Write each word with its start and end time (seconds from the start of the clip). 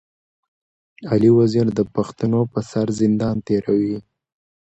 علي 1.11 1.29
وزير 1.39 1.65
د 1.77 1.79
پښتنو 1.95 2.41
پر 2.51 2.63
سر 2.71 2.87
زندان 2.99 3.35
تېروي. 3.47 3.97